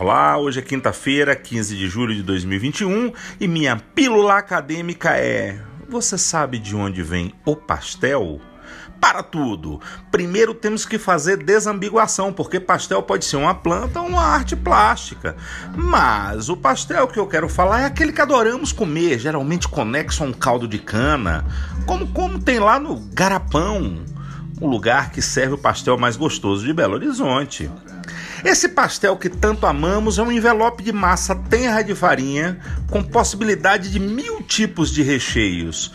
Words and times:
Olá, 0.00 0.38
hoje 0.38 0.60
é 0.60 0.62
quinta-feira, 0.62 1.36
15 1.36 1.76
de 1.76 1.86
julho 1.86 2.14
de 2.14 2.22
2021 2.22 3.12
e 3.38 3.46
minha 3.46 3.76
pílula 3.76 4.38
acadêmica 4.38 5.10
é: 5.10 5.60
Você 5.90 6.16
sabe 6.16 6.58
de 6.58 6.74
onde 6.74 7.02
vem 7.02 7.34
o 7.44 7.54
pastel? 7.54 8.40
Para 8.98 9.22
tudo! 9.22 9.78
Primeiro 10.10 10.54
temos 10.54 10.86
que 10.86 10.96
fazer 10.96 11.36
desambiguação, 11.36 12.32
porque 12.32 12.58
pastel 12.58 13.02
pode 13.02 13.26
ser 13.26 13.36
uma 13.36 13.54
planta 13.54 14.00
ou 14.00 14.08
uma 14.08 14.22
arte 14.22 14.56
plástica. 14.56 15.36
Mas 15.76 16.48
o 16.48 16.56
pastel 16.56 17.06
que 17.06 17.20
eu 17.20 17.26
quero 17.26 17.46
falar 17.46 17.82
é 17.82 17.84
aquele 17.84 18.10
que 18.10 18.22
adoramos 18.22 18.72
comer, 18.72 19.18
geralmente 19.18 19.68
conexo 19.68 20.24
a 20.24 20.26
um 20.26 20.32
caldo 20.32 20.66
de 20.66 20.78
cana, 20.78 21.44
como, 21.84 22.06
como 22.06 22.40
tem 22.40 22.58
lá 22.58 22.80
no 22.80 22.96
Garapão, 23.12 24.02
o 24.62 24.66
lugar 24.66 25.10
que 25.10 25.20
serve 25.20 25.56
o 25.56 25.58
pastel 25.58 25.98
mais 25.98 26.16
gostoso 26.16 26.64
de 26.64 26.72
Belo 26.72 26.94
Horizonte. 26.94 27.70
Esse 28.44 28.68
pastel 28.68 29.16
que 29.16 29.28
tanto 29.28 29.66
amamos 29.66 30.18
é 30.18 30.22
um 30.22 30.32
envelope 30.32 30.82
de 30.82 30.92
massa 30.92 31.34
tenra 31.34 31.82
de 31.82 31.94
farinha, 31.94 32.58
com 32.88 33.02
possibilidade 33.02 33.90
de 33.90 33.98
mil 33.98 34.42
tipos 34.42 34.90
de 34.90 35.02
recheios, 35.02 35.92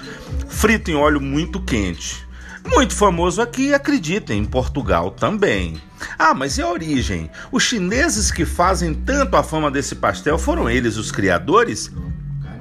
frito 0.48 0.92
em 0.92 0.96
óleo 0.96 1.20
muito 1.20 1.60
quente. 1.60 2.26
Muito 2.68 2.96
famoso 2.96 3.42
aqui, 3.42 3.74
acreditem, 3.74 4.40
em 4.40 4.46
Portugal 4.46 5.12
também. 5.12 5.80
Ah, 6.18 6.34
mas 6.34 6.58
e 6.58 6.62
a 6.62 6.70
origem? 6.70 7.30
Os 7.52 7.64
chineses 7.64 8.32
que 8.32 8.44
fazem 8.44 8.94
tanto 8.94 9.36
a 9.38 9.44
fama 9.44 9.70
desse 9.70 9.96
pastel 9.96 10.38
foram 10.38 10.68
eles 10.70 10.98
os 10.98 11.12
criadores? 11.12 11.92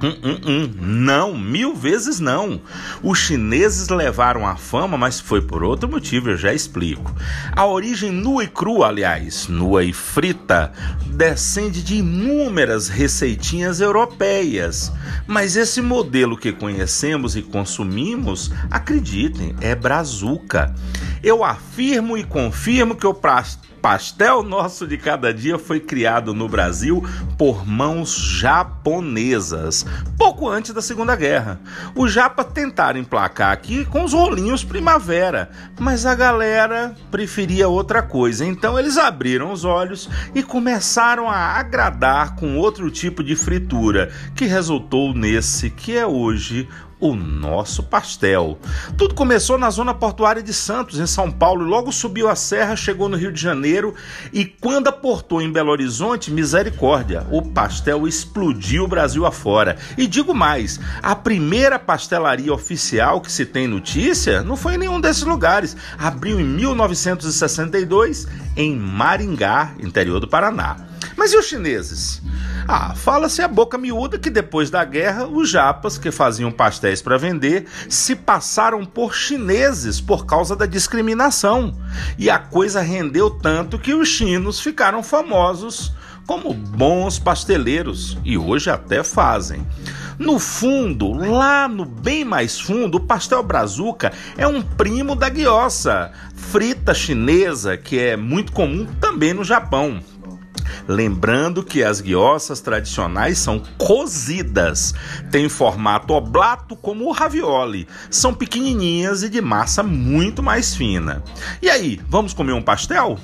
Hum, 0.01 0.15
hum, 0.23 0.39
hum. 0.45 0.73
Não, 0.79 1.37
mil 1.37 1.75
vezes 1.75 2.19
não. 2.19 2.61
Os 3.01 3.19
chineses 3.19 3.89
levaram 3.89 4.45
a 4.45 4.55
fama, 4.55 4.97
mas 4.97 5.19
foi 5.19 5.41
por 5.41 5.63
outro 5.63 5.89
motivo, 5.89 6.29
eu 6.29 6.37
já 6.37 6.53
explico. 6.53 7.13
A 7.51 7.65
origem 7.65 8.11
nua 8.11 8.43
e 8.43 8.47
crua, 8.47 8.87
aliás, 8.87 9.47
nua 9.47 9.83
e 9.83 9.93
frita, 9.93 10.71
descende 11.07 11.81
de 11.81 11.95
inúmeras 11.97 12.89
receitinhas 12.89 13.79
europeias. 13.79 14.91
Mas 15.27 15.55
esse 15.55 15.81
modelo 15.81 16.37
que 16.37 16.51
conhecemos 16.51 17.35
e 17.35 17.41
consumimos, 17.41 18.51
acreditem, 18.69 19.55
é 19.61 19.73
brazuca. 19.73 20.73
Eu 21.23 21.43
afirmo 21.43 22.17
e 22.17 22.23
confirmo 22.23 22.95
que 22.95 23.07
o 23.07 23.13
pastel 23.85 24.41
nosso 24.41 24.87
de 24.87 24.97
cada 24.97 25.31
dia 25.31 25.59
foi 25.59 25.79
criado 25.79 26.33
no 26.33 26.49
Brasil 26.49 27.05
por 27.37 27.67
mãos 27.67 28.15
japonesas, 28.15 29.85
pouco 30.17 30.49
antes 30.49 30.73
da 30.73 30.81
Segunda 30.81 31.15
Guerra. 31.15 31.59
Os 31.93 32.11
japas 32.11 32.47
tentaram 32.51 32.99
emplacar 32.99 33.51
aqui 33.51 33.85
com 33.85 34.03
os 34.03 34.11
rolinhos 34.11 34.63
primavera, 34.63 35.51
mas 35.79 36.03
a 36.03 36.15
galera 36.15 36.95
preferia 37.11 37.67
outra 37.67 38.01
coisa. 38.01 38.43
Então 38.43 38.79
eles 38.79 38.97
abriram 38.97 39.51
os 39.51 39.63
olhos 39.63 40.09
e 40.33 40.41
começaram 40.41 41.29
a 41.29 41.37
agradar 41.37 42.35
com 42.37 42.57
outro 42.57 42.89
tipo 42.89 43.23
de 43.23 43.35
fritura, 43.35 44.11
que 44.35 44.45
resultou 44.45 45.13
nesse 45.13 45.69
que 45.69 45.95
é 45.95 46.07
hoje 46.07 46.67
o 46.99 47.15
nosso 47.15 47.83
pastel. 47.83 48.57
Tudo 48.97 49.13
começou 49.13 49.57
na 49.57 49.69
zona 49.69 49.93
portuária 49.93 50.41
de 50.41 50.53
Santos, 50.53 50.99
em 50.99 51.05
São 51.05 51.31
Paulo, 51.31 51.63
logo 51.63 51.91
subiu 51.91 52.29
a 52.29 52.35
serra, 52.35 52.75
chegou 52.75 53.09
no 53.09 53.17
Rio 53.17 53.31
de 53.31 53.41
Janeiro 53.41 53.93
e 54.31 54.45
quando 54.45 54.87
aportou 54.87 55.41
em 55.41 55.51
Belo 55.51 55.71
Horizonte, 55.71 56.31
misericórdia, 56.31 57.25
o 57.31 57.41
pastel 57.41 58.07
explodiu 58.07 58.85
o 58.85 58.87
Brasil 58.87 59.25
afora. 59.25 59.77
E 59.97 60.07
digo 60.07 60.33
mais, 60.33 60.79
a 61.01 61.15
primeira 61.15 61.77
pastelaria 61.77 62.53
oficial 62.53 63.21
que 63.21 63.31
se 63.31 63.45
tem 63.45 63.67
notícia 63.67 64.41
não 64.41 64.55
foi 64.55 64.75
em 64.75 64.77
nenhum 64.77 65.01
desses 65.01 65.23
lugares. 65.23 65.75
Abriu 65.97 66.39
em 66.39 66.45
1962 66.45 68.27
em 68.55 68.75
Maringá, 68.75 69.73
interior 69.79 70.19
do 70.19 70.27
Paraná. 70.27 70.94
Mas 71.15 71.33
e 71.33 71.37
os 71.37 71.45
chineses? 71.45 72.21
Ah, 72.67 72.95
fala-se 72.95 73.41
a 73.41 73.47
boca 73.47 73.77
miúda 73.77 74.17
que 74.17 74.29
depois 74.29 74.69
da 74.69 74.83
guerra, 74.83 75.27
os 75.27 75.49
japas 75.49 75.97
que 75.97 76.11
faziam 76.11 76.51
pastéis 76.51 77.01
para 77.01 77.17
vender 77.17 77.67
se 77.87 78.15
passaram 78.15 78.83
por 78.83 79.13
chineses 79.13 80.01
por 80.01 80.25
causa 80.25 80.55
da 80.55 80.65
discriminação. 80.65 81.77
E 82.17 82.29
a 82.29 82.39
coisa 82.39 82.81
rendeu 82.81 83.29
tanto 83.29 83.77
que 83.77 83.93
os 83.93 84.07
chinos 84.07 84.59
ficaram 84.59 85.03
famosos 85.03 85.93
como 86.25 86.53
bons 86.53 87.19
pasteleiros 87.19 88.17
e 88.25 88.37
hoje 88.37 88.69
até 88.69 89.03
fazem. 89.03 89.65
No 90.17 90.39
fundo, 90.39 91.11
lá 91.11 91.67
no 91.67 91.85
bem 91.85 92.23
mais 92.23 92.59
fundo, 92.59 92.97
o 92.97 93.01
pastel 93.01 93.43
brazuca 93.43 94.11
é 94.37 94.47
um 94.47 94.61
primo 94.61 95.15
da 95.15 95.29
guioça, 95.29 96.11
frita 96.33 96.93
chinesa, 96.93 97.77
que 97.77 97.99
é 97.99 98.15
muito 98.15 98.51
comum 98.51 98.85
também 98.99 99.33
no 99.33 99.43
Japão. 99.43 100.01
Lembrando 100.87 101.63
que 101.63 101.83
as 101.83 102.01
guioças 102.01 102.61
tradicionais 102.61 103.37
são 103.37 103.61
cozidas, 103.77 104.93
têm 105.31 105.49
formato 105.49 106.13
oblato 106.13 106.75
como 106.75 107.05
o 107.05 107.11
ravioli, 107.11 107.87
são 108.09 108.33
pequenininhas 108.33 109.23
e 109.23 109.29
de 109.29 109.41
massa 109.41 109.83
muito 109.83 110.43
mais 110.43 110.75
fina. 110.75 111.23
E 111.61 111.69
aí, 111.69 111.99
vamos 112.09 112.33
comer 112.33 112.53
um 112.53 112.61
pastel? 112.61 113.17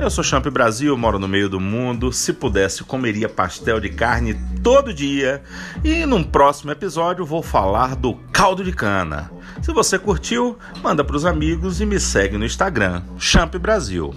Eu 0.00 0.08
sou 0.08 0.24
Champ 0.24 0.46
Brasil, 0.46 0.96
moro 0.96 1.18
no 1.18 1.28
meio 1.28 1.46
do 1.46 1.60
mundo. 1.60 2.10
Se 2.10 2.32
pudesse, 2.32 2.82
comeria 2.82 3.28
pastel 3.28 3.78
de 3.78 3.90
carne 3.90 4.34
todo 4.62 4.94
dia. 4.94 5.42
E 5.84 6.06
num 6.06 6.24
próximo 6.24 6.70
episódio 6.70 7.26
vou 7.26 7.42
falar 7.42 7.94
do 7.94 8.14
caldo 8.32 8.64
de 8.64 8.72
cana. 8.72 9.30
Se 9.60 9.72
você 9.72 9.98
curtiu, 9.98 10.58
manda 10.82 11.04
para 11.04 11.16
os 11.16 11.26
amigos 11.26 11.82
e 11.82 11.86
me 11.86 12.00
segue 12.00 12.38
no 12.38 12.46
Instagram, 12.46 13.02
Champ 13.18 13.54
Brasil. 13.56 14.14